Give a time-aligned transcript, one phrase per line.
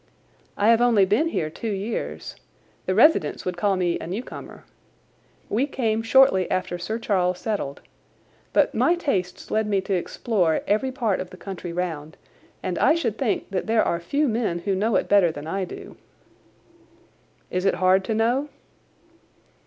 [0.57, 2.35] "I have only been here two years.
[2.87, 4.63] The residents would call me a newcomer.
[5.47, 7.81] We came shortly after Sir Charles settled.
[8.51, 12.17] But my tastes led me to explore every part of the country round,
[12.63, 15.65] and I should think that there are few men who know it better than I
[15.65, 15.97] do."
[17.51, 18.49] "Is it hard to know?"